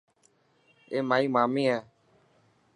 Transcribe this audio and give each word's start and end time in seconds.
اي 0.91 0.99
مائي 1.09 1.25
مامي 1.35 1.63
هي. 1.71 1.77